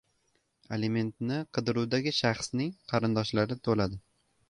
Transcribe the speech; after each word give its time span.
Alimentni 0.77 1.37
qidiruvdagi 1.59 2.17
shaxsning 2.23 2.75
qarindoshlari 2.93 3.63
to‘ladi 3.67 4.07